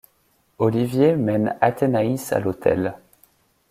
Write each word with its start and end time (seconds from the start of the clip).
Olivier 0.57 1.15
mène 1.15 1.55
Athénaïs 1.61 2.33
à 2.33 2.39
l'autel. 2.39 2.95